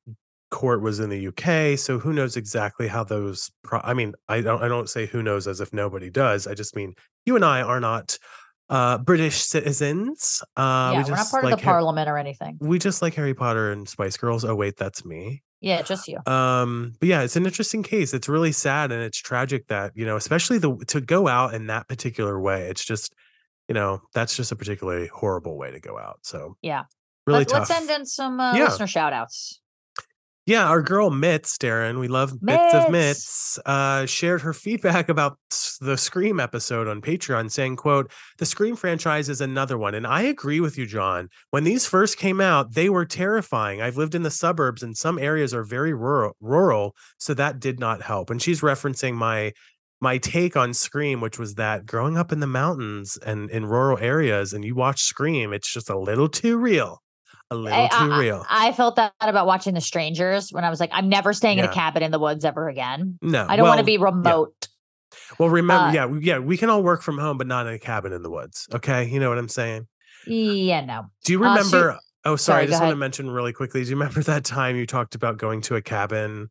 [0.51, 4.39] court was in the UK, so who knows exactly how those pro- I mean, I
[4.39, 6.47] don't I don't say who knows as if nobody does.
[6.47, 6.93] I just mean
[7.25, 8.17] you and I are not
[8.69, 10.41] uh British citizens.
[10.55, 12.57] Uh yeah, we we're not part like of the Har- parliament or anything.
[12.61, 14.45] we just like Harry Potter and Spice Girls.
[14.45, 15.43] Oh wait, that's me.
[15.63, 16.19] Yeah, just you.
[16.25, 18.13] Um, but yeah, it's an interesting case.
[18.13, 21.67] It's really sad and it's tragic that, you know, especially the to go out in
[21.67, 22.67] that particular way.
[22.69, 23.13] It's just,
[23.69, 26.19] you know, that's just a particularly horrible way to go out.
[26.23, 26.83] So Yeah.
[27.25, 27.69] really Let, tough.
[27.69, 28.65] Let's end on some uh, Yeah.
[28.65, 29.61] listener shout outs.
[30.45, 32.89] Yeah, our girl Mitz, Daryn, we love bits of Mitz.
[32.91, 35.37] Mitz, uh, shared her feedback about
[35.79, 39.95] the Scream episode on Patreon, saying, quote, the Scream franchise is another one.
[39.95, 41.29] And I agree with you, John.
[41.51, 43.81] When these first came out, they were terrifying.
[43.81, 47.79] I've lived in the suburbs and some areas are very rural, rural, so that did
[47.79, 48.29] not help.
[48.29, 49.53] And she's referencing my
[50.01, 53.97] my take on Scream, which was that growing up in the mountains and in rural
[53.97, 57.01] areas and you watch Scream, it's just a little too real.
[57.53, 58.45] A little I, too I- real.
[58.49, 61.65] I felt that about watching The Strangers when I was like, I'm never staying in
[61.65, 63.17] a cabin in the woods ever again.
[63.21, 63.45] no.
[63.47, 64.67] I don't want to be remote.
[65.37, 67.73] Well, remember, Uh, yeah, we- yeah, we can all work from home, but not in
[67.73, 68.67] a cabin in the woods.
[68.73, 69.87] Okay, you know what I'm saying.
[70.25, 71.05] Yeah, no.
[71.25, 71.99] Do you Uh, so- remember?
[72.25, 73.83] oh, sorry, sorry, I just want to mention really quickly.
[73.83, 76.49] Do you remember that time you talked about going to a cabin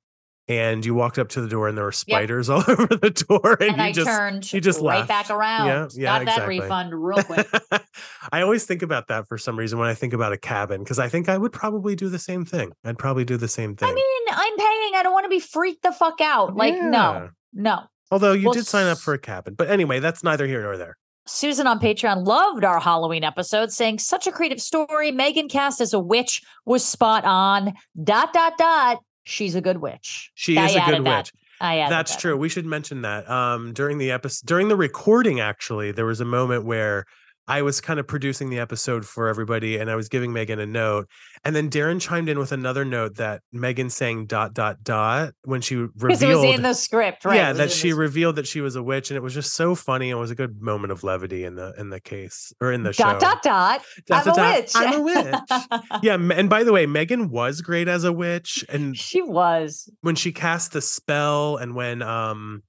[0.58, 3.56] and you walked up to the door and there were spiders all over the door,
[3.60, 5.66] and, And, you I just turned you just right back around.
[5.66, 7.48] Yeah, yeah, Got that refund real quick.
[8.32, 10.98] I always think about that for some reason when I think about a cabin because
[10.98, 12.72] I think I would probably do the same thing.
[12.84, 13.88] I'd probably do the same thing.
[13.88, 14.92] I mean, I'm paying.
[14.94, 16.54] I don't want to be freaked the fuck out.
[16.56, 16.88] Like, Yeah.
[16.90, 17.80] no, no.
[18.10, 20.76] Although you Well, did sign up for a cabin, but anyway, that's neither here nor
[20.76, 20.96] there.
[21.24, 25.12] Susan on Patreon loved our Halloween episode, saying such a creative story.
[25.12, 27.74] Megan cast as a witch was spot on.
[28.02, 28.98] Dot dot dot.
[29.24, 30.30] She's a good witch.
[30.34, 31.18] She I is a good that.
[31.18, 31.32] witch.
[31.60, 32.20] I added That's that.
[32.20, 32.36] true.
[32.36, 33.28] We should mention that.
[33.30, 37.06] Um, during the episode, during the recording, actually, there was a moment where
[37.52, 40.64] I was kind of producing the episode for everybody and I was giving Megan a
[40.64, 41.06] note.
[41.44, 45.60] And then Daryn chimed in with another note that Megan saying dot dot dot when
[45.60, 47.36] she revealed it was in the script, right?
[47.36, 50.10] Yeah, that she revealed that she was a witch, and it was just so funny.
[50.10, 52.84] and It was a good moment of levity in the in the case or in
[52.84, 53.02] the show.
[53.04, 53.82] dot dot dot.
[54.06, 54.72] Dot, I'm a dot, dot, witch.
[54.74, 55.82] I'm a witch.
[56.02, 59.90] yeah, and by the way, Megan was great as a witch, and she was.
[60.00, 62.62] when she cast the spell, and when um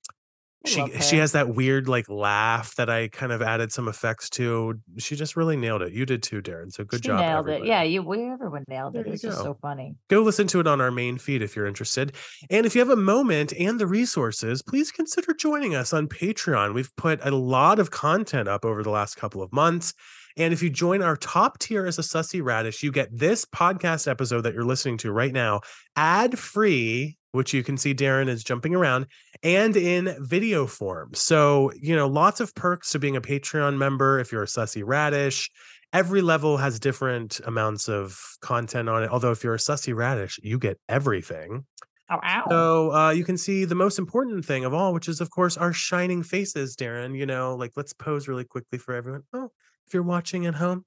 [0.66, 4.80] she she has that weird like laugh that I kind of added some effects to.
[4.98, 5.94] She just really nailed it.
[5.94, 6.72] You did too, Daryn.
[6.72, 7.20] So good she job.
[7.20, 7.66] nailed it.
[7.66, 9.08] Yeah, you we everyone nailed it.
[9.08, 9.96] It's just so funny.
[10.10, 12.14] go listen to it on our main feed if you're interested.
[12.50, 16.74] And if you have a moment and the resources, please consider joining us on Patreon.
[16.74, 19.94] We've put a lot of content up over the last couple of months.
[20.36, 24.08] And if you join our top tier as a sussy radish, you get this podcast
[24.10, 25.62] episode that you're listening to right now,
[25.96, 29.08] ad free, which you can see Daryn is jumping around,
[29.44, 31.12] and in video form.
[31.14, 34.84] So, you know, lots of perks to being a Patreon member if you're a sussy
[34.86, 35.50] radish
[35.94, 39.10] every level has different amounts of content on it.
[39.12, 41.66] Although if you're a sussy radish, you get everything.
[42.10, 42.46] Oh, ow.
[42.50, 45.58] So uh, you can see the most important thing of all, which is of course
[45.58, 47.18] our shining faces, Daryn.
[47.18, 49.24] You know, like let's pose really quickly for everyone.
[49.34, 49.50] Oh,
[49.88, 50.86] if you're watching at home.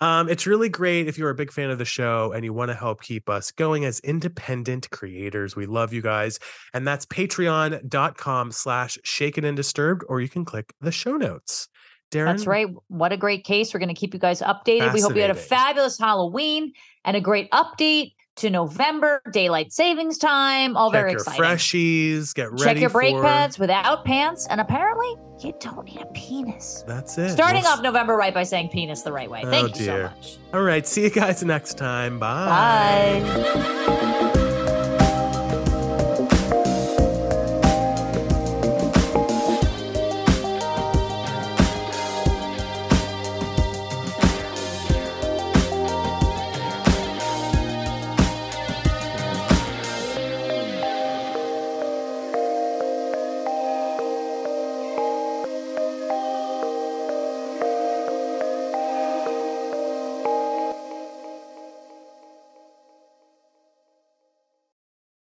[0.00, 2.70] Um, it's really great if you're a big fan of the show and you want
[2.70, 5.56] to help keep us going as independent creators.
[5.56, 6.38] We love you guys.
[6.72, 11.68] And that's patreon.com slash shaken and disturbed, or you can click the show notes.
[12.10, 12.26] Daryn.
[12.26, 12.68] That's right.
[12.88, 13.72] What a great case.
[13.72, 14.92] We're going to keep you guys updated.
[14.92, 16.72] We hope you had a fabulous Halloween
[17.04, 20.76] and a great update to November, daylight savings time.
[20.76, 21.42] All Check very your exciting.
[21.44, 22.64] freshies, get ready.
[22.64, 24.46] Check your brake for- pads without pants.
[24.48, 26.84] And apparently, you don't need a penis.
[26.86, 27.30] That's it.
[27.30, 29.42] Starting off November right by saying penis the right way.
[29.44, 30.12] Oh, Thank you dear.
[30.14, 30.38] so much.
[30.54, 30.86] All right.
[30.86, 32.18] See you guys next time.
[32.18, 33.20] Bye.
[33.24, 33.96] Bye.